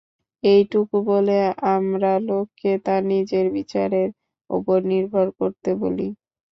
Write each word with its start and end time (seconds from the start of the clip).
এইটুকু 0.43 0.97
বলে 1.09 1.37
আমরা 1.73 2.11
লোককে 2.29 2.71
তার 2.85 3.01
নিজের 3.11 3.45
বিচারের 3.57 4.09
উপর 4.49 4.77
নির্ভর 4.91 5.27
করতে 5.39 5.69
বলি। 5.81 6.07